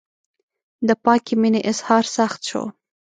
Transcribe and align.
د 0.87 0.89
پاکې 1.03 1.33
مینې 1.41 1.61
اظهار 1.71 2.03
سخت 2.17 2.41
شو. 2.49 2.63